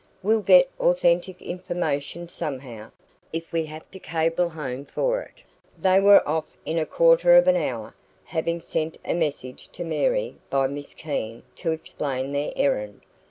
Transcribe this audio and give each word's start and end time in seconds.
We'll 0.23 0.41
get 0.41 0.67
authentic 0.79 1.43
information 1.43 2.27
somehow, 2.27 2.89
if 3.31 3.51
we 3.53 3.67
have 3.67 3.91
to 3.91 3.99
cable 3.99 4.49
home 4.49 4.83
for 4.83 5.21
it." 5.21 5.43
They 5.79 5.99
were 5.99 6.27
off 6.27 6.57
in 6.65 6.79
a 6.79 6.87
quarter 6.87 7.35
of 7.37 7.47
an 7.47 7.55
hour, 7.55 7.93
having 8.25 8.61
sent 8.61 8.97
a 9.05 9.13
message 9.13 9.67
to 9.73 9.83
Mary 9.83 10.37
by 10.49 10.65
Miss 10.65 10.95
Keene 10.95 11.43
to 11.57 11.69
explain 11.71 12.31
their 12.31 12.51
errand. 12.55 13.01